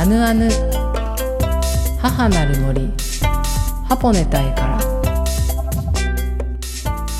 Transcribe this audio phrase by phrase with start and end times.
[0.00, 0.48] アヌアヌ。
[2.00, 2.90] 母なる森。
[3.86, 4.80] ハポネタイから。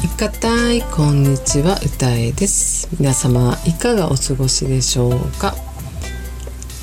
[0.02, 2.88] いかたいこんにちは歌えです。
[2.98, 5.48] 皆様いかがお過ごしでしょうか？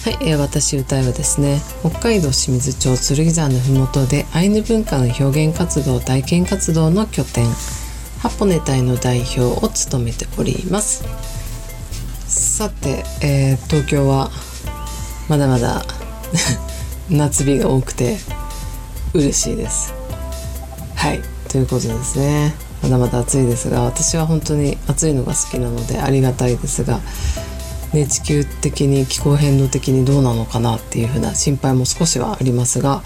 [0.04, 7.48] はい、えー、私歌えはですね北海道清水町剣山のふもとでアイヌ文化の表現活動体験活動の拠点
[8.20, 11.04] ハポネタイの代表を務めております。
[12.28, 14.30] さて、えー、東京は
[15.28, 15.86] まだまだ
[17.10, 18.18] 夏日が多くて
[19.14, 19.94] 嬉しいです。
[20.96, 21.22] はい。
[21.50, 22.56] ということですね。
[22.82, 27.00] まだまだ暑いですが私は本当に暑いのが好きなのでありがたいですが、
[27.94, 33.02] ね、地球的に気候変動的にどうなのかなっていうふうな心配も少しはありますが、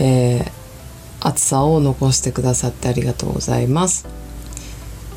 [0.00, 0.50] えー、
[1.20, 4.06] 暑さを残してくださってありがとうございます。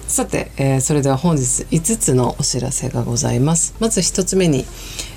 [0.08, 3.76] さて、えー、それでは本日5つのお知らせがございます。
[3.80, 4.66] まず1つ目に、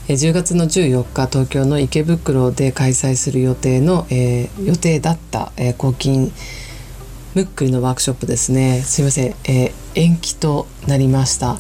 [0.08, 6.30] 10月の14日東京の池袋で開催する予定の、えー、予定だった、えー、抗菌
[7.34, 8.82] ムックリのワークショップですね。
[8.82, 11.56] すいません、えー、延期となりました。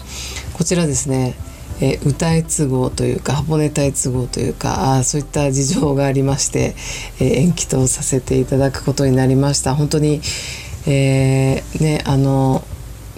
[0.52, 1.34] こちらですね
[1.80, 6.76] えー、歌い都合というか箱根隊都合というかあそういった事情がありまして、
[7.18, 9.74] えー、延期とさせていただくことになりました。
[9.74, 10.20] 本当に、
[10.86, 12.62] えー、ねあの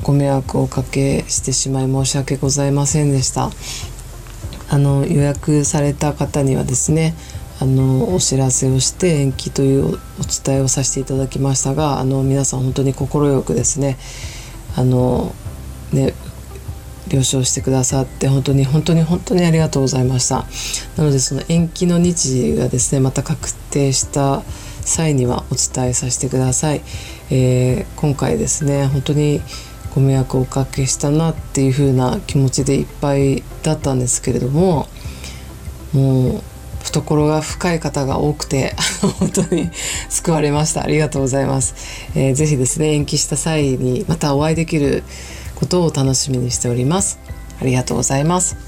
[0.03, 3.51] ご迷惑をおかけしてしまい申し訳ございませんでした。
[4.69, 7.15] あの予約された方にはですね
[7.61, 9.99] あのお知らせをして延期というお
[10.45, 13.09] 伝えをさせていただきましたがあの皆さん本当に快
[13.43, 13.97] くですね
[14.77, 15.35] あの
[15.93, 16.13] ね
[17.09, 20.45] 了承してくださって本当に本当に本当にありがとうございました。
[20.97, 24.43] なのでその延期の日時がですねまた確定した
[24.87, 26.83] 際にはお伝えさせてください、
[27.31, 29.41] えー、今回ですね本当に
[29.97, 34.89] ご迷惑をおかけしたなっていう風な気持ちでいっぱいだったんですけれども
[35.95, 36.43] もう
[36.85, 38.77] 懐が深い方が多くて
[39.19, 39.71] 本当に
[40.11, 40.83] 救われました。
[40.83, 41.75] ありがとうございます、
[42.15, 45.03] えー、ぜですね延期した際にまたお会いできる
[45.55, 47.19] ことを楽しみにしております。
[47.59, 48.59] ありがとうございます。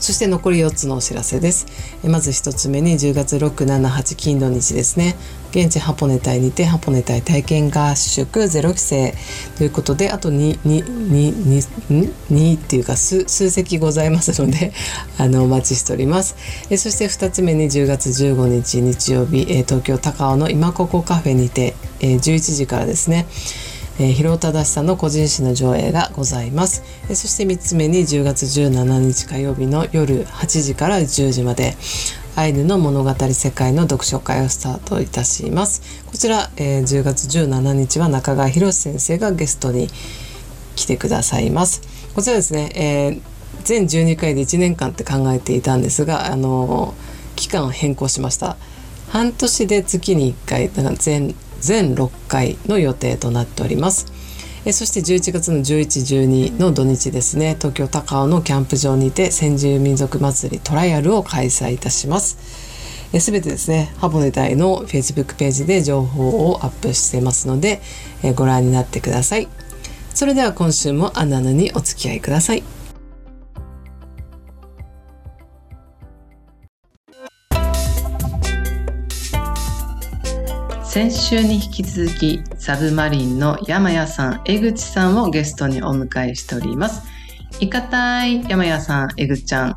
[0.00, 1.66] そして残り4つのお知らせです。
[2.08, 5.16] まず1つ目に10月6、7、8金土日ですね。
[5.52, 9.14] 現地ハポネ隊にてハポネ隊体験合宿ゼロ期生
[9.56, 14.72] ということであと 2, 2, 2, 2っていうか数数席ございますので
[15.18, 16.34] あのお待ちしております。
[16.70, 23.26] えそして2つ目に10月15日日曜日え東京高尾の今ここカフェにてえ11時からですね。
[23.98, 31.74] えー、広尾忠さんの個人誌の上映がございます、えー、そして3つ目に10月17日火曜日の夜8時から10時まで
[32.34, 36.02] アイヌの物語世界の読書会をスタートいたします。
[36.06, 39.88] こちら、えー、10月17日は中川博先生がゲストに
[40.76, 41.82] 来てくださいます。
[42.14, 43.22] こちらですね、えー、
[43.64, 46.94] 全12回で1年間って考えていたんですがあの
[47.36, 48.56] 期間を変更しました。
[49.10, 54.12] 半年で月に1回だから全全6回の予定となっております。
[54.64, 62.36] えそして11月の11、12の土日ですね東京高尾のキャンプ場にて先住民族祭りトライアルを開催いたします。
[63.18, 67.82] すべてですねハボネ隊の Facebook ページで情報をアップしてますので
[68.22, 69.48] えご覧になってください。
[70.14, 72.62] それでは今週もアナナにお付き合いください。
[80.92, 87.08] 先週に引き続きサブマリンの山谷さん、江口さんをゲストにお迎えしております。
[87.60, 89.76] いかたい山谷さん、江口ちゃん。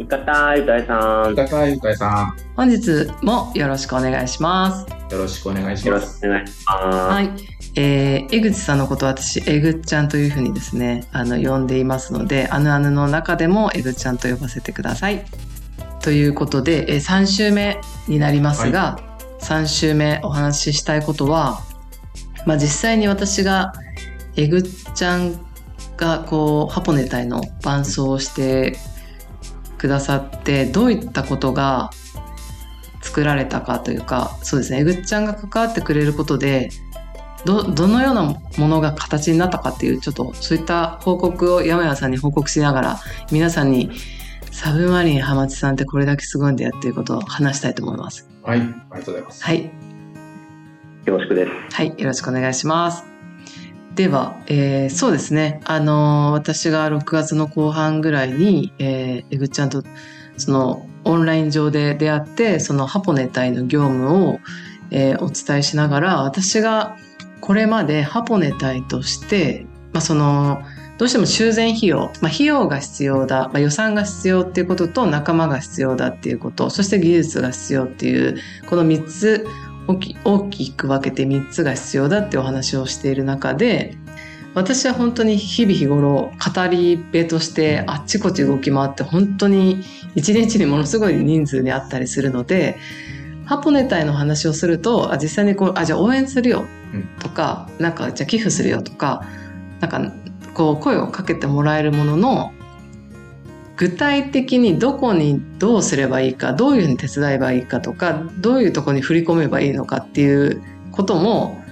[0.00, 1.32] いかたい、うたいさん。
[1.32, 2.36] いかたい、うたいさん。
[2.56, 5.14] 本日もよろしくお願いします。
[5.14, 5.86] よろしくお願いします。
[5.86, 7.12] よろしくお願いします。
[7.14, 7.30] はい。
[7.76, 15.24] えー、江口さんのことは私、江口ちゃんというふうにですね、あの、呼んでいますので、あぬあぬの中でも江口ちゃんと呼ばせてください。
[16.00, 19.09] ということで、えー、3週目になりますが、はい
[19.42, 21.60] 3週目お話ししたいことは、
[22.46, 23.72] まあ、実際に私が
[24.36, 24.62] えぐっ
[24.94, 25.34] ちゃん
[25.96, 28.76] がこうハポネ隊の伴奏をして
[29.78, 31.90] くださってどういったことが
[33.02, 36.70] 作られたかというかそうですねえぐっちゃんが関わってくれることで
[37.44, 43.00] どどのようなものが形になったかっていうちょっとそういった報告を山谷さんに報告しながら
[43.32, 43.90] 皆さんに
[44.52, 48.29] サブマリンハマチさんってこれだけすごいんだよっていうことを話したいと思います。
[48.42, 49.44] はい、ありがとうございます。
[49.44, 49.64] はい。
[49.64, 49.70] よ
[51.16, 51.74] ろしくです。
[51.74, 53.04] はい、よろしくお願いします。
[53.94, 55.60] では、えー、そうですね。
[55.64, 59.82] あのー、私が6月の後半ぐらいに、えー、えぐちゃんと、
[60.36, 64.40] その、オンライン上で出会って、そのハポネ隊の業務を、
[64.90, 66.96] えー、お伝えしながら、私が
[67.40, 70.62] これまでハポネ隊として、まあ、その、
[71.00, 78.36] どうしても修繕費用、まあ、費用が必要だ、まあ、予算が必要っていうことと仲間が必要だっていうことそして技術が必要っていう
[78.68, 79.46] この3つ
[79.86, 83.96] 大きく分けて3つが必要だってお話をしている中で
[84.52, 89.82] 私は本当に日々日頃語り部としてあっちこっち動き回って本当に
[90.16, 92.76] 一日にものすごい人数にあったりするので
[93.46, 96.66] ハポネタイの話をするとあ実際にこうあじゃあ応援するよ
[97.20, 99.24] とか、うん、なんかじゃあ寄付するよとか
[99.80, 100.19] なんか
[100.60, 102.52] こう声をかけてもらえるものの
[103.78, 110.62] 具体的にどこにどうすればいいかどういうふうに手伝えばいいかとかどういうとこに振り込めばいいのかっていう
[110.92, 111.64] ことも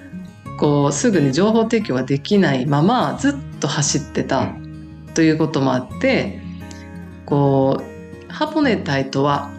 [0.57, 4.55] こうすぐに情報提供ができないままずっと走ってた
[5.13, 6.41] ということもあって
[7.27, 9.51] こうハポネタイとは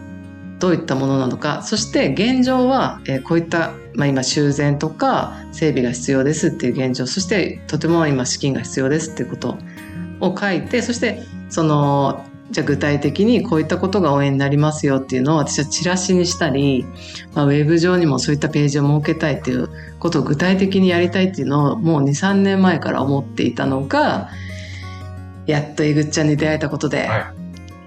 [0.60, 1.62] どういったものなのか。
[1.64, 7.08] そして現状は、えこういった、まあ、今修繕とか整備が必要ですっていう現状。
[7.08, 9.58] そしてとても今資金が必要ですっていうこと
[10.20, 16.84] を書いてそしてそのじゃあ具体的にこういったことが応援になりますよっていうのを私はチラシにしたり、
[17.36, 19.70] まあ、ウェブ上にもそういったページを設けたいっていう
[20.00, 24.30] ことを具体的にやりたいっていうのをもう2、3年前から思っていたのが、
[25.46, 27.39] やっとえぐっちゃんに出会えたことで、はい、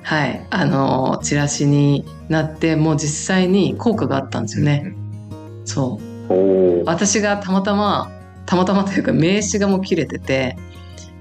[0.02, 4.94] はい、あの、チラシになって、もう実際に効果があったんですよね。
[5.30, 6.84] うん、そう。
[6.84, 8.10] 私がたまたま、
[8.46, 10.56] たまたまというか名刺がもう切れてて、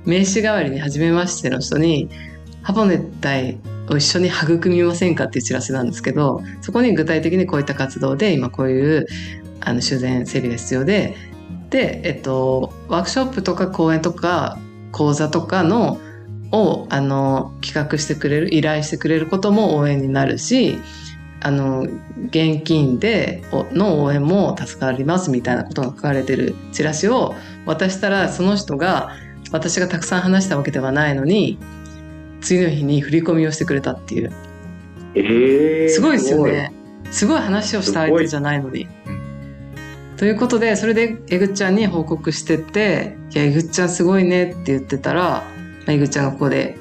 [0.06, 2.10] 名刺代わりに初めましての人に、
[2.64, 3.58] ハポネタイ
[3.90, 9.08] を一緒に育みませんかっていう知らせなんですけど、そこに具体的にこういった活動で今こういう
[9.60, 11.16] あの修繕整備が必要で、
[11.70, 14.60] で、えっと、ワークショップとか講演とか
[14.92, 16.00] 講座とかの
[16.52, 20.78] をあの企画してくれる依頼してくれることも応援になるし
[21.40, 21.82] あの
[22.28, 27.34] 現金での応援も助かりますみたいなことが書かれてるチラシを
[27.66, 29.16] 渡したらその人が
[29.52, 31.58] 私がたくさん話したわけではないのに
[32.42, 34.32] 次の日に振り込みをしてくれたっていう、
[35.16, 36.74] えー、すごいですよね。
[37.12, 37.40] すごい。
[37.40, 38.88] 話をした相手じゃないのに。
[40.18, 45.44] ということでそれでえぐっちゃんに報告してて「いやえぐっちゃんすごいね」って言ってたら
[45.88, 46.78] めぐちゃんがここで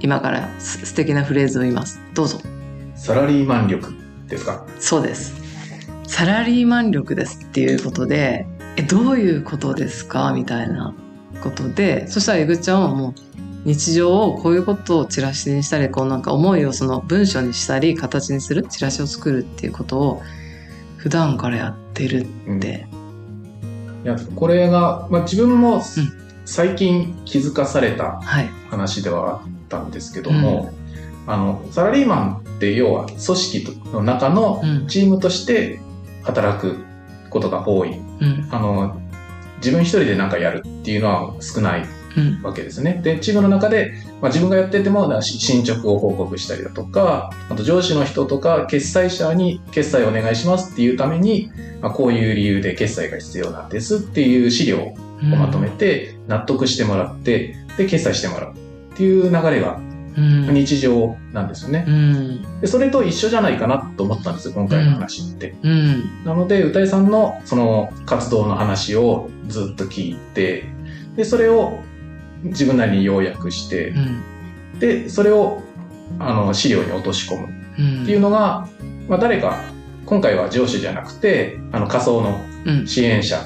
[0.00, 2.00] 今から素敵なフレーズを言います。
[2.14, 2.40] どうぞ。
[2.94, 3.92] サラリーマン力
[4.28, 4.64] ですか？
[4.78, 5.34] そうです。
[6.06, 8.46] サラリーマン力ですっていうことで、
[8.76, 10.32] え、どういうことですか？
[10.32, 10.94] みたいな
[11.42, 13.14] ことで、そしたらえぐちゃんはもう
[13.64, 20.22] 日常をこういうことをチラシにしたり、こうなんか思いをその文章にしたり、形にする、チラシを作るっていうことを
[20.96, 22.86] 普段からやってるって。
[22.90, 25.82] うん、いや、これが、まあ、自分も、うん
[26.48, 28.20] 最近気づかされた
[28.70, 30.74] 話ではあったんですけども、はい
[31.28, 35.78] あのサラリーマンって要は組織の中のチームとして
[36.22, 36.78] 働く
[37.28, 38.98] ことが多い、うん、あの
[39.58, 41.86] 自分一人で何かやるっていうのは少ない
[42.42, 42.94] わけですね。
[42.96, 43.92] うん、でチームの中で、
[44.22, 51.50] まあ、自分がやってても進捗を報告したりだとかあと上司の人とか決済者に決済お願いしますっていうために、
[51.82, 59.80] まあ、こういう理由で決済が必要なんですっていう資料をまとめて、納得してもらって、で、決済してもらうっていう流れが
[60.16, 62.66] 日常なんですよね、うん、で。
[62.66, 65.54] それと一緒じゃないかなと思ったんですよ、今回の話って。
[65.62, 70.64] うん、なので、歌いさんのその活動の話をずっと聞いて、
[71.16, 71.78] で、それを
[72.42, 73.98] 自分なりに要約して、う
[74.76, 75.62] ん、で、それを
[76.18, 77.46] あの資料に落とし込む
[78.02, 78.68] っていうのが、
[79.08, 79.62] まあ、誰か、
[80.06, 82.40] 今回は上司じゃなくて、あの仮想の
[82.86, 83.38] 支援者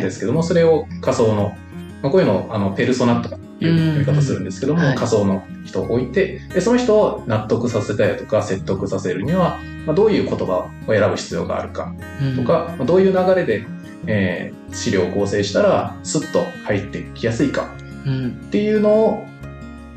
[0.00, 1.56] ですけども、はい、それを仮想の、
[2.02, 11.94] まあ、こういうのをあのペルソナとかいう呼び方するんですけども、はい、仮想の人を置いてで、その人を納得させたりとか説得させるには、まあ、どういう言葉を選ぶ必要があるか
[12.36, 13.66] とか、まあ、どういう流れで、
[14.06, 19.26] えー、資料を構成したらスッと入ってきやすいかっていうのを、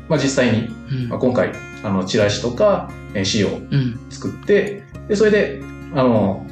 [0.08, 0.68] まあ、実際に、
[1.08, 1.52] まあ、今回
[1.84, 3.60] あのチラシとか、えー、資料を
[4.10, 5.62] 作って、でそれで
[5.94, 6.46] あの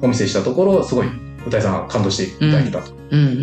[0.00, 1.08] お見せしたところすごい
[1.46, 2.92] 歌いさんが感動していただいたと。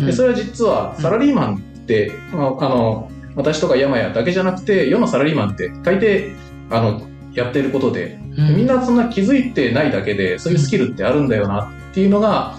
[0.06, 6.34] でそれは実はサラリーマンって、まあ、あの私とか山谷だけじゃなくて世のサラリーマンって大抵
[6.70, 8.18] あのやってることで、
[8.56, 12.56] みんなそんな気づいてないだけでそういうスキルってあるんだよなっていうのが、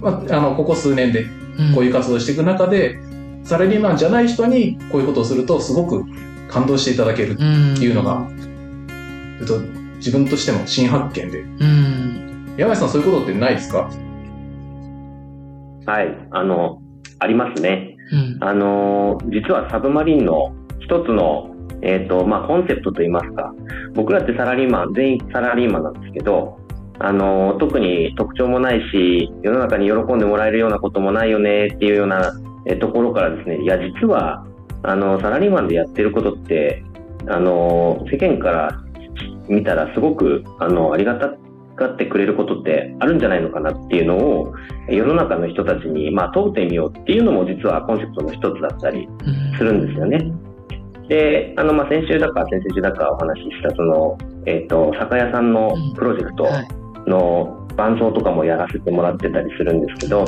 [0.00, 1.26] まあ、あのここ数年で
[1.74, 2.98] こういう活動していく中で、
[3.44, 6.04] サラリーマンじゃない人にこういうことをするとすごく
[6.48, 8.28] 感動していただけるっていうのが、
[9.40, 9.60] えっと、
[9.96, 11.44] 自分としても新発見で、
[12.56, 13.88] 山谷さんそういうことってないですか？
[15.90, 16.80] はい、あの、
[17.18, 17.96] ありますね。
[18.12, 23.52] うん、あの、実はサブマリンの一つの、えっ、ー、と、まあ、コンセプトといいますか、
[23.94, 26.60] 僕らってサラリーマン、全員サラリーマンなんですけど、
[27.00, 32.34] あの、特に特徴もないし、世の中に喜んでもらえるようなこともないよねっていうような、
[32.66, 34.46] えところからですね、いや、実は、
[34.84, 36.84] あの、サラリーマンでやってることって、
[37.26, 38.80] あの、世間から
[39.48, 41.34] 見たらすごく、あの、ありがた
[41.80, 44.54] がってくれることってあるんじゃないのかなっていうのを、
[44.88, 49.08] 世の中の人たちに、まあ、問うてみようっていうのも実はコンセプトの一つだったり
[49.56, 50.18] するんですよね。
[51.08, 56.46] で、あの、まあ、先週だか先々週だかお話しした、その、えっ、ー、と、酒屋さんのプロジェクト
[57.06, 60.24] の伴奏とかもやらせてもらってたりするんですけど、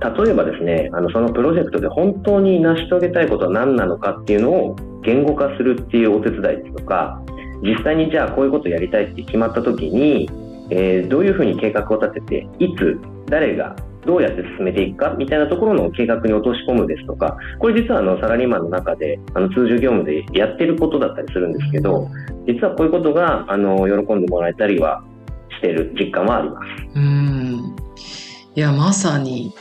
[0.00, 7.20] 例えばですね、あの、そのプロジェクトで本当に成し遂げたいことは何なのかっていうのを言語化するっていうお手伝いですとか、
[7.62, 10.28] 実際にじゃあこういうことやりたいって決まった時に、
[10.70, 22.08] えー、どういうふうに計画を立てて、いつ、誰が、どうやって進めていくかみたいなところの計画に落とし込むですとか、これ実はあのサラリーマンの中であの通常業務でやってることだったりするんですけど、
[22.46, 25.04] 実はこういうことがあの喜んでもらえたりは
[25.50, 26.98] してる実感はあります。
[26.98, 27.76] うん。
[28.54, 29.52] いやまさに。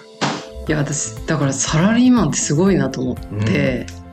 [0.68, 4.07] いや私だからサラリーマンってすごいなと思って、うん、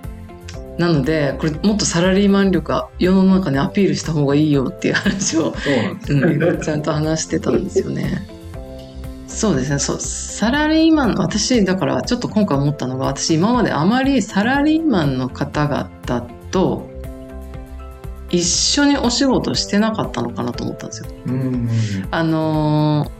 [0.78, 8.26] なのでこれもっとサラリーマン力は世の中にアピールした方がいいよっていう話をそううん、ちゃんと話してたんですよね。
[9.28, 15.90] そうですねそうサラリーマン私だからちょっと今回思ったのが私今まであまりサラリーマンの方々
[16.52, 16.88] と
[18.30, 21.08] 一緒にお仕事してなかったのかなと思ったんですよ。
[22.10, 23.10] あの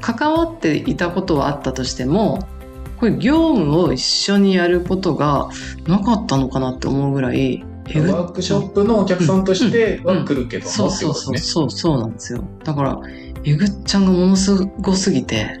[0.00, 2.46] 関わっていたことはあったとしても
[2.98, 5.48] これ業務を一緒にやることが
[5.86, 12.44] なかったのかなって思うぐらいワークショップのお客さんとしては来るけども、そうそうそうそうそうなんですよ。
[12.64, 13.00] だから
[13.44, 15.60] えぐっちゃんがものすごすぎて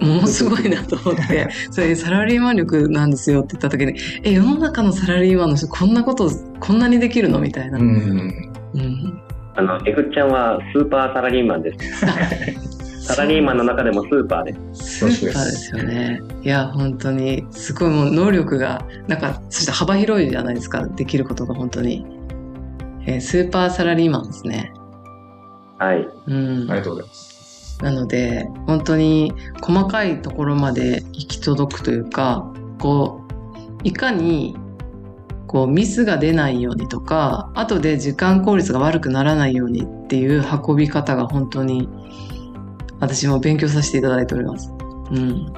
[0.00, 6.30] ものすごいなと思って それサラリーマン力なんですよって言った時にえ世の中のサラリーマンの人こんなこと
[6.60, 7.78] こんなにできるのみたいな。
[7.78, 7.84] うん、
[8.74, 9.20] うん、
[9.56, 12.06] あのえぐっちゃんはスーパーサラリーマンです。
[13.00, 15.00] サラリーマンの中でもスーパーです。
[15.00, 16.20] スーパーですよね。
[16.42, 22.06] いや、本当に、すごいもう能力が、なんか、そして幅広いじゃないですか、できることが本当に。
[23.06, 24.72] えー、スーパーサラリーマンですね。
[25.78, 26.08] はい。
[26.26, 26.70] うん。
[26.70, 27.30] ありがとうございます。
[27.82, 33.22] なので本当に細かいところまで行き届くというかこ
[33.84, 34.56] ういかに
[35.46, 41.88] こうミスが出ないようにとか後で時間効率が悪くならないようにっていう運び方が本当に
[43.00, 44.70] 私も勉強させていただいております。
[45.10, 45.52] うん。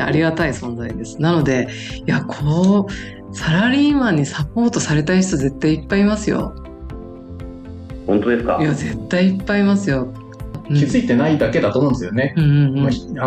[0.00, 1.20] ありがたい存在です。
[1.20, 1.68] なので、
[2.06, 6.52] いや、こう、サラリーマンにサポートされたい人絶対いっぱいいますよ。
[8.06, 8.58] 本当ですか？
[8.60, 10.12] いや、絶対いっぱいいますよ。
[10.68, 12.34] 気づいてないだけだと思うんですよね。
[12.36, 12.40] あ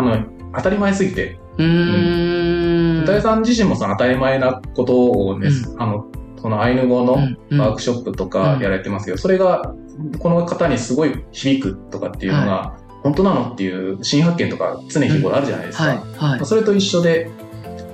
[0.02, 0.24] の
[0.54, 1.38] 当たり前すぎて。
[1.56, 6.06] 歌いさん自身もその当たり前なことをね、うん、あの
[6.44, 7.14] そのアイヌ語の
[7.58, 9.74] ワークショップとかやられてますけど、それが
[10.18, 15.84] この方にすごい響くとかっていうのが、本当なのっていう新発見とか常日頃あるじゃないですか。
[15.84, 17.30] はいはい、それと一緒で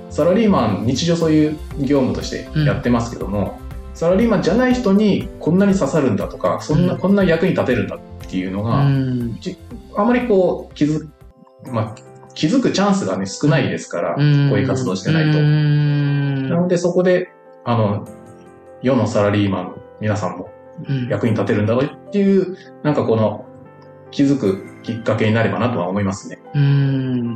[0.09, 3.57] サラリーマン日常そういう業務としてやってますけども、
[3.89, 9.39] うん、サラリーマンじゃない人にこんなに刺さるんだとかそんな、うん、こんな役に立てるんだっていうのが、うん、
[9.95, 11.07] あまりこう気づ,、
[11.71, 11.95] まあ、
[12.33, 14.23] 気づくチャンスがね少ないですから、こう
[14.59, 15.39] いう活動してないと。
[15.39, 17.29] なのでそこで
[17.63, 18.05] あの
[18.81, 20.49] 世のサラリーマンの皆さんも
[21.09, 23.45] 役に立てるんだろうっていう、なんかこの
[24.11, 26.39] 気づくきっかけになればなとは思いますね。
[26.55, 27.35] うん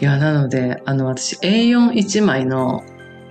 [0.00, 2.82] いや、なので、あの、私 A41 枚の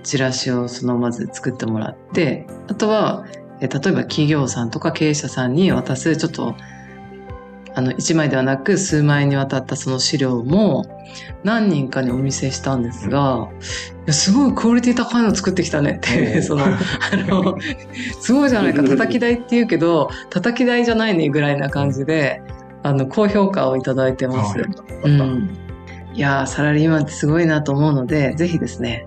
[0.02, 3.26] チラシをそのまず作ってもらって、あとは、
[3.60, 6.54] え例えば企業さんとか経営者さんに渡すちょっと
[7.76, 10.86] あの1枚ではなく数枚にわたったその資料も
[11.42, 16.70] 何人かにお見せしたんですが、いやすごいクオリティ高いの作ってきたねって そのあ
[17.12, 17.58] の
[18.20, 22.42] すごいじゃないか叩き台って言うけど叩き台じゃないねぐらいな感じで
[22.82, 24.56] あの高評価をいただいてます。
[25.04, 25.50] うん、
[26.14, 29.04] いやサラリーマンってすごいなと思うのでぜひですね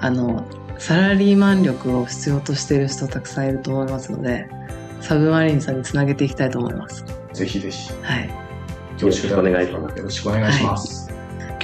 [0.00, 0.44] あの
[0.78, 4.48] サラリーマン力を必要としている人たくさんいると思いますので、
[5.00, 7.04] サブマリンさんにつなげていきたいと思います。
[7.34, 7.92] ぜひぜひ。
[8.02, 8.28] はい。
[8.28, 8.34] よ
[9.02, 9.98] ろしくお願いします。
[9.98, 11.08] よろしくお願いします。
[11.08, 11.14] はい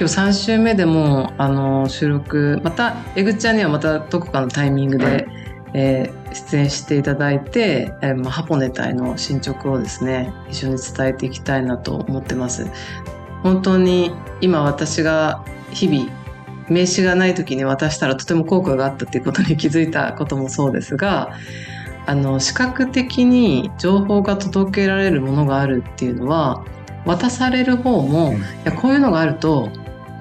[0.01, 5.27] 今日3週目でもあの収録またえぐちゃんにはまたどこかのタイミングで、はい、
[5.75, 12.65] えー、出演していただいて、えーまあ、ハポネ隊の進捗をですね一緒に伝えていきたいなと思ってます
[13.43, 14.11] 本当に
[14.41, 16.09] 今私が日々
[16.67, 21.31] 名刺がない時に渡したらとても効果があったっていうことに気づいたこともそうですが
[22.05, 26.65] あの視覚的に情報が届けられるものがあるっていうのは
[27.05, 29.69] 渡される方も、うん、いやこういうのがあると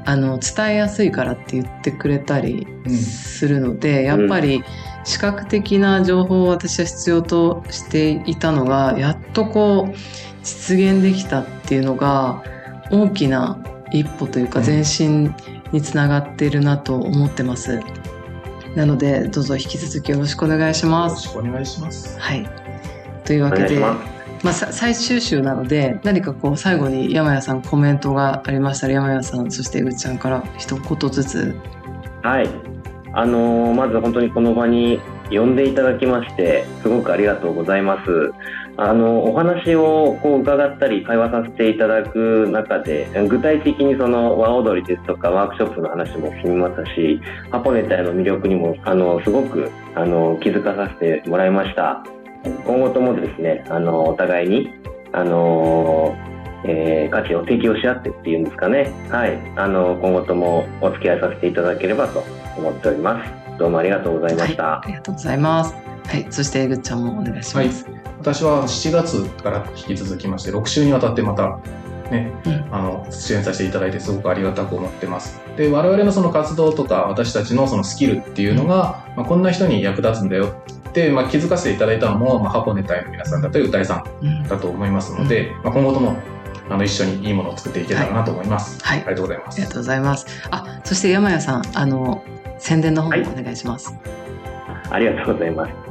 [0.05, 4.63] あの伝えやすいからって言ってくれたりするので、うん、やっぱり
[5.05, 9.95] 視覚的な情報を私は必要としていたのがやっとこう
[10.43, 12.43] 実現できたっていうのが
[12.91, 15.35] 大きな一歩というか前進
[15.73, 17.81] につながっているなと思ってます。
[18.75, 21.27] なので、どうぞ引き続きよろしくお願いします。
[21.29, 22.19] よろしくお願いします。
[22.19, 22.49] はい。
[23.25, 31.55] というわけで、まあ、最終週なので何かこう最後に山谷さんコメントがありましたら山谷さんそしてぐっちゃんから一言ずつ
[32.23, 32.49] はい
[33.13, 35.01] あのー、まず本当にこの場に
[35.31, 38.33] 呼んでいただきましてすごくありがとうございます
[38.77, 47.21] あのお話をこう伺ったり会話させていただく中で具体的にその和踊りですとかワークショップの話も進みましたし
[47.51, 52.03] ハポネタへの魅力にもあのすごくあの気づかさせてもらいました
[52.43, 54.71] 今後ともですね、あの、お互いに、
[55.13, 56.17] あの
[56.65, 58.93] えー、価値を提供し合ってっていうんですかね。
[59.11, 59.39] はい。
[59.57, 62.23] あの、今後ともお付き合いさせていただければと
[62.57, 63.40] 思っております。
[63.61, 64.63] どうもありがとうございました。
[64.63, 65.75] はい、ありがとうございます。
[65.75, 66.27] はい。
[66.31, 67.85] そして、ぐっちゃんもお願いします。
[67.85, 71.59] はい、私は7月から引き続きまして、6週にわたってまた、
[72.11, 75.43] ね、うん、あの、出演させていただいてすごくありがたく思ってます。
[75.59, 80.55] で、我々のその活動とか、私たちのそのスキルっていうのが、うん、まあ、こんな人に役立つんだよ
[80.95, 86.17] で、まあ、気づかせていただいたのも、まあ、ハポネ隊の皆さんだったり、歌いさんだと思いますので、うん、まあ、今後とも、
[86.71, 88.83] あの、一緒にいいものを作っていけたらなと思います。
[88.83, 89.01] はい。
[89.01, 89.55] ありがとうございます。
[89.57, 90.27] ありがとうございます。
[90.51, 92.25] あ、そして山谷さん、あの、
[92.61, 93.89] 宣伝の方もお願いします。
[93.89, 94.01] はい、
[94.91, 95.91] ありがとうございます。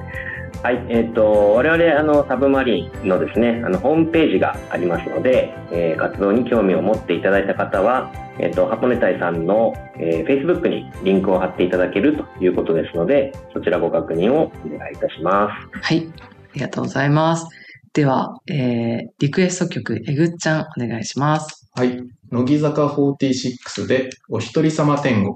[0.61, 15.81] はい、えっ、ー、と、我々、あの、サブマリンのですね、あの、ホームページがありますので、えー、活動に興味を持っていただいた方は、えっ、ー、と、箱根隊さんの、えー、Facebook にリンクを貼っていただけるということですので、そちらご確認をお願いいたします。
[15.81, 17.47] はい、ありがとうございます。
[17.93, 21.69] では、えー、リクエスト曲、えぐっちゃん、お願いします。
[21.73, 22.03] はい。
[22.31, 25.35] 乃木坂46で、お一人様天国。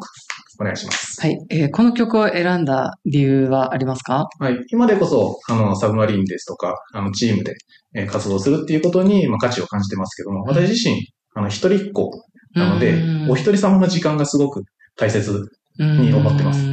[0.63, 1.22] お願いします。
[1.22, 1.38] はい。
[1.50, 4.27] えー、この曲を選んだ理由はありますか？
[4.39, 4.58] はい。
[4.70, 7.55] 今でこそ、あの、サブマリンですとか、あの、チームで、
[7.93, 12.10] えー、活動するっていうことに、まあ、価値を感じてますけども、私自身、あの、一人っ子
[12.55, 14.63] なので、お一人様の時間がすごく
[14.96, 16.63] 大切に思ってます。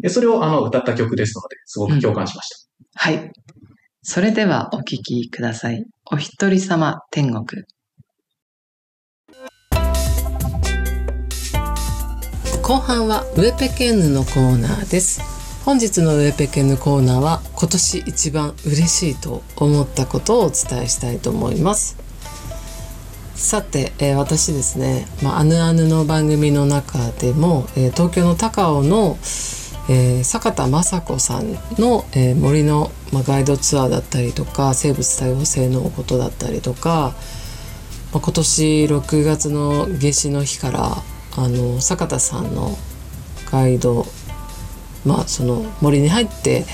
[0.00, 3.10] でそれを、あの、歌った曲ですので、すごく共感しました。
[3.10, 3.32] はい。
[4.02, 5.84] それではお聴きください。
[6.10, 7.64] お一人様天国。
[12.68, 15.22] 後半はウェペケンヌのコーナーです。
[15.64, 21.96] 本日のウェペケンヌコーナーは今年一番嬉しいと思ったことをお伝えしたいと思います。
[23.34, 29.16] さて、えー、私ですね、まあ、アヌアヌの番組の中でも、えー、東京の高尾の、
[29.88, 37.14] えー、坂田雅子さんの、えー、森の、まあ、ガイドツアーだったりとか生物多様性のことだったりとか、
[38.12, 41.02] まあ、今年6月の夏至の日から
[41.36, 42.76] あの坂田さんの
[43.50, 44.06] ガイド
[45.04, 46.64] まあその森に入って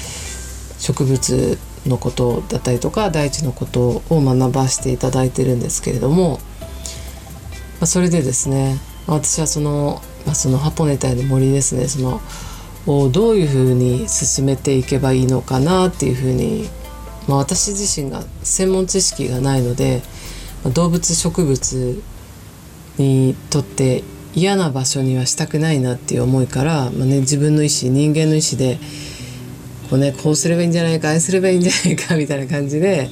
[0.78, 6.38] 植物のことだったりとか大地のことを学ばせていただいてるんですけれども、ま
[7.82, 12.20] あ、それでですね私はその,、まあ、そのハポネタイの森ですねその
[12.86, 16.68] をどういうふうに進めていけばいいのかなっていうふうに、
[17.26, 20.02] まあ、私自身が専門知識がないので、
[20.64, 22.02] まあ、動物植物
[22.98, 24.04] にとって
[24.34, 28.78] 嫌な場所にはしたくないなっていう思いから、まあね、自分の意思人間の意思で
[29.88, 33.10] こう,、ね、こうすればいいんじゃないかああすればいいんじゃないかみたいな感じで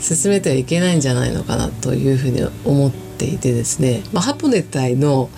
[0.00, 5.28] 進めてはいけないんじゃないのかなというふうに思っていてですね、まあ、ハポネ隊の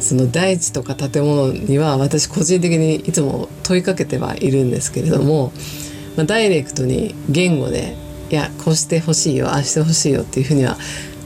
[0.00, 5.52] その大地とか建物には私個人的にいつも問いかけてはいるんですけれども、
[6.16, 7.96] まあ、ダイレクトに言語で
[8.30, 10.76] 「いやこうしてほしいよああしてほしいよ」っていうふうには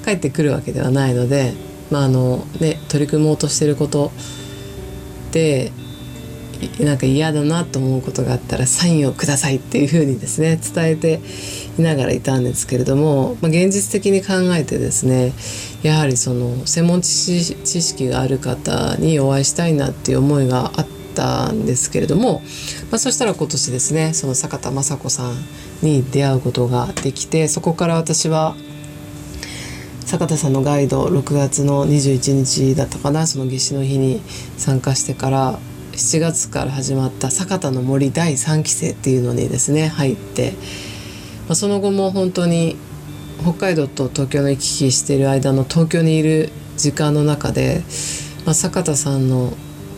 [0.05, 1.55] 返ってくるわけではないので
[1.91, 4.13] まああのね、取り組もうとしてること
[5.33, 5.73] で
[6.81, 11.21] なんか嫌だなと思うことがあったらサインをくださいっていうふうにですね伝えて
[11.79, 15.33] いながらいたんですけれども、まあ、現実的に考えてですね
[15.83, 22.43] やはりその専門知識がある方にお会いしたいなっていう思いがあったんですけれども、
[22.91, 25.37] まあ、そしたら今年ですねその坂田雅子さん
[25.83, 28.57] に出会うことができてそこから私は
[30.09, 34.23] 坂田さんのガイド6月の21日だったかなその夏至の日に
[34.57, 35.59] 参加してから
[35.93, 40.53] 7月から始まった坂田の森第3期生っていうのにですね入って、
[41.47, 42.77] まあ、その後も本当に
[43.43, 47.83] 北海道と東京の行き来している間の東京にいる時間の中で、
[48.47, 49.53] まあ、坂田さんの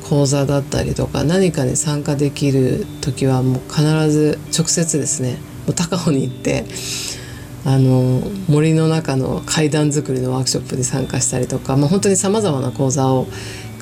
[0.08, 6.64] 講座だったりとか何かに参加できる時はもう必ず直接ですねもう高尾に行って
[7.64, 13.26] あの森の中の階段作りのワークショップに参加したりとか、まあ、本当にさまざまな講座を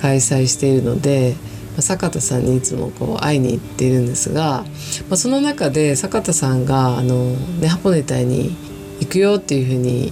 [0.01, 1.37] 開催しているので、
[1.73, 4.65] まあ、坂田さんにいつもこう会いに行っているんですが、
[5.09, 8.57] まあ、その中で坂田さんがあの、ね、ハポネタに
[9.01, 10.11] 行くよっていうふうに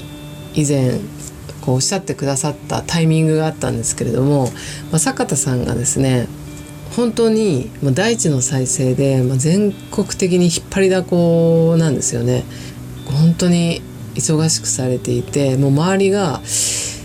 [0.55, 1.01] 以前
[1.61, 4.45] こうおっしゃってくださったタイミングがあったんですけれども、
[4.91, 6.29] まあ、坂田さんがですね
[6.95, 12.45] 本当に大地の再生で全国的に引っ張りだこなんですよね。
[13.13, 13.83] 本当に
[14.15, 16.41] 忙しくされていてもう周りが「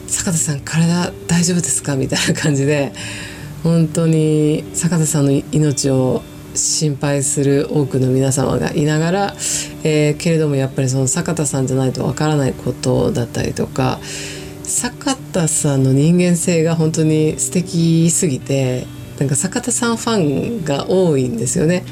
[0.08, 2.94] 坂田さん体大丈夫ですか?」みたいな感じで
[3.64, 9.36] 本当に坂田さんの命を心配する多くの皆様がいながら、
[9.84, 14.00] えー、けれどもやっぱりその坂田さんじゃないとわからないことだったりとか
[14.64, 18.86] 坂田さんの人間性が本当に素敵すぎて
[19.20, 20.18] なんか坂田さんファ
[20.62, 21.84] ンが多いんですよね。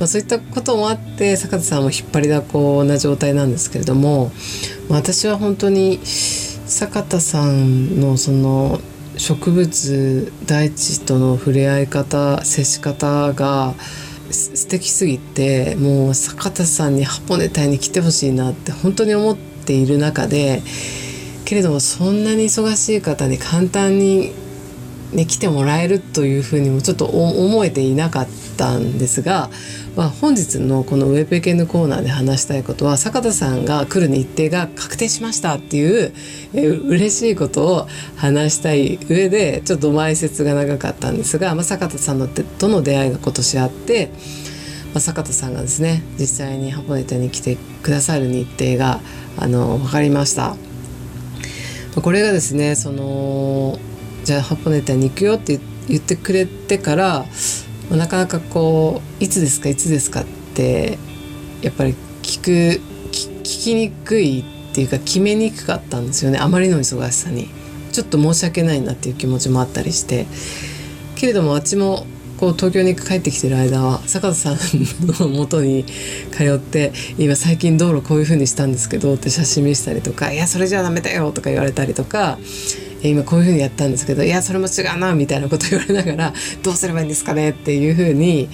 [0.00, 4.32] まあ、そういったこともあって坂田さんも引っ張りだこな状態なんですけれども、
[4.88, 8.80] まあ、私は本当に坂田さんのその
[9.18, 13.74] 植物大地との触れ合い方接し方が
[14.30, 20.62] 素敵すぎてもう坂田さんにハポネタイに来てほしいなって本当に思っている中で
[21.44, 24.32] けれどもそんなに忙しい方に簡単に
[25.12, 29.50] ね、来てもらえるというふうにもちょっと思えていなかったんですが、
[29.96, 36.12] まあ、本日のこのウェブペケンのコーナーで話したいことは坂田さんが来る日程が確定しましたっていう
[36.54, 44.12] え嬉しいことを話したい上でちょっと前説が長かったんですが、まあ、坂田さんのとの出会いが今年あって、
[44.94, 49.00] まあ、坂田さんがですね実際に箱根店に来てくださる日程が
[49.36, 50.56] あの分かりました。
[52.00, 53.76] これがですねその
[54.30, 57.24] じゃあ箱根店に行くよって言ってくれてから
[57.90, 60.98] なかなかこういつですかいつですかって
[61.62, 66.38] やっぱり聞く聞きにくいっていうか決めにくかったんですよね。
[66.38, 67.48] あまりの忙しさに。
[67.90, 70.26] ちょっと申し訳ないなっていう気持ちもあったりして。
[71.16, 72.06] けれどもあっちも
[72.38, 74.56] こう東京に帰ってきてる間は坂田さん
[75.00, 75.84] のもとに
[76.30, 82.38] 通って今最近道路こういう風にしたんですけどって写真見せたりとか「いやそれじゃダメだよ」とか言われたりとか
[83.02, 87.50] 今こういう風にやったんですけどいやそれも違うなみたいなこと言われながらどうすればいいんですかね？
[87.50, 88.48] っていう風に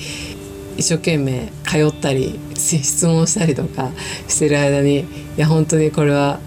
[0.76, 3.90] 一生懸命通ったり質問したりとか
[4.28, 5.04] してる間にい
[5.37, 6.38] や本当にこれは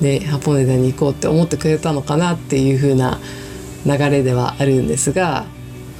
[0.00, 2.32] ねハポネダに行こうって思ってくれたのかな？
[2.32, 3.18] っていう風な
[3.86, 5.44] 流れではあるんですが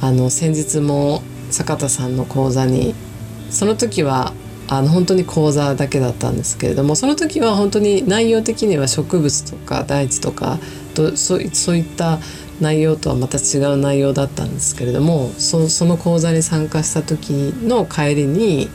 [0.01, 2.95] あの先日も坂田さんの講座に
[3.51, 4.33] その時は
[4.67, 10.59] あの本当に講座だけだったんですけれどもその時は本当に内容的には植物とか大地とか
[10.95, 11.41] とそう
[11.77, 12.19] いった
[12.61, 18.69] 内容とはまた違う内容だったんですけれどもその講座に参加した時の帰りに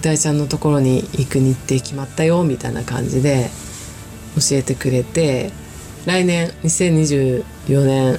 [0.00, 3.50] 大ちゃんのところに行く日程決まったよみたいな感じで
[4.36, 5.50] 教えてくれて
[6.06, 7.44] 来年2024
[7.84, 8.18] 年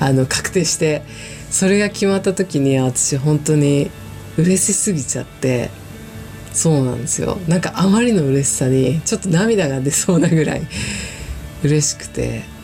[0.00, 1.02] あの確定して
[1.50, 3.90] それが決まった時に私本当に
[4.36, 5.70] 嬉しすぎちゃって
[6.52, 7.38] そうなんですよ。
[7.46, 10.66] なんかあまりの嬉しさにちょっと涙が出そうなぐらい
[11.62, 12.57] 嬉しくて。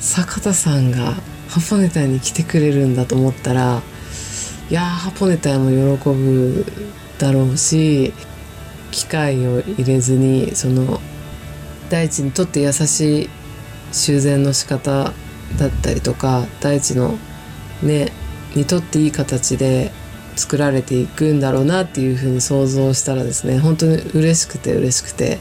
[0.00, 1.12] 坂田さんが
[1.48, 3.82] ハポネタに来てくれるんだと思ったら
[4.70, 6.64] いやハポネタも喜ぶ
[7.18, 8.14] だろうし
[8.92, 11.00] 機械を入れずにその
[11.90, 13.30] 大地にとって優しい
[13.92, 15.12] 修繕の仕方
[15.58, 17.18] だったりとか大地の
[17.82, 18.10] ね
[18.56, 19.92] にとっていい形で
[20.34, 25.38] 作られていくんだろうなっていうふうに想像したらですね本当に嬉しくて嬉しくて。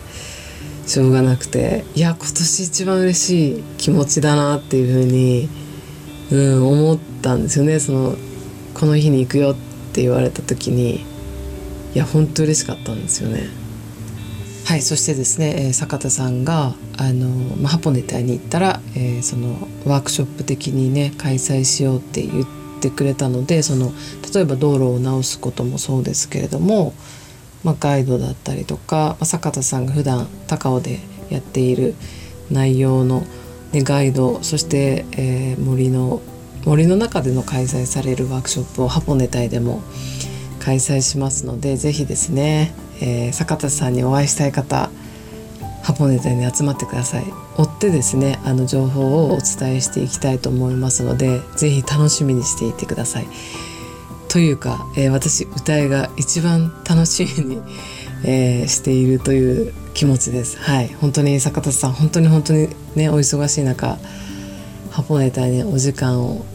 [0.89, 5.47] しょうがなくていや今年一番嬉しい気持ちだなっていうふうに、
[6.31, 8.15] うん、思ったんですよねその
[8.73, 9.55] この日に行くよっ
[9.93, 11.01] て言われた時に
[11.93, 13.49] いや本当嬉しかったんですよね。
[14.65, 22.45] はいそしてですね、え、坂田さんがあの、まあ、ハポネタに行ったら、えー、そのワークショップ的にね開催しようって言っ
[22.79, 23.91] てくれたのでその
[24.31, 26.93] 例えば道路を直すこともそうですけれども、
[27.63, 31.95] まあ、ガイドだったりとか、まあ、坂田さんが普段高尾でやっている
[32.51, 33.23] 内容の、
[33.71, 36.21] ね、ガイドそして、えー、森の
[36.65, 39.81] 森の中での開催されるワークショップをハポネタイでも
[40.59, 44.89] 開催しますので是非ですねえー、坂田さんにお会いしたい方
[45.83, 47.23] ハポネタイに集まってください。
[47.57, 53.27] 追ってですねあの情報をお伝えしていきたいと思いますので是非楽しみにしていてください。
[54.29, 57.61] というか、えー、私歌いが一番楽しみに、
[58.23, 63.97] えー、しているという気持ちですはい本当に坂田さん本当に本当にねお忙しい中
[64.91, 66.45] ハポネタにお時間を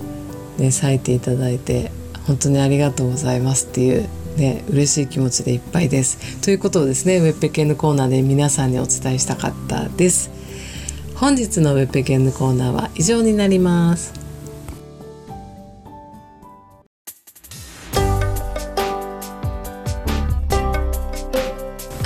[0.59, 1.91] ね割いていただいて
[2.27, 6.41] 本当にありがとうございますっていうね、嬉しい気持ちでいっぱいです。
[6.43, 10.31] ということをですね、ウェブペケンのコーナーで皆さんにお伝えしたかったです。
[11.15, 14.24] 本日のウェブペケンのコーナーは以上になります。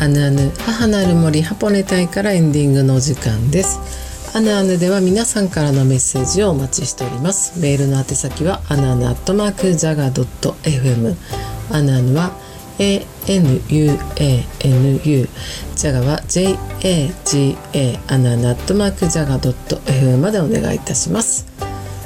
[0.08, 3.78] あぬあぬ母なる森ハポネ隊からエンディングのお時間です。
[4.34, 7.60] アナアヌでは皆さんからのメッセージをお待ちしております。
[7.60, 11.14] メールの宛先はアナアヌアットマークジャガドット FM
[11.70, 12.32] アナアヌは
[12.78, 13.98] ANUANU
[15.76, 21.46] ジャガは JAGA アナアヌアットマークジャガドット FM までお願いいたします。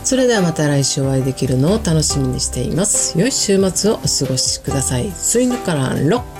[0.02, 3.16] それではまた来週お会いできるのを楽しみにしています。
[3.16, 5.12] 良い週末をお過ごしください。
[5.12, 6.31] スイングからロッ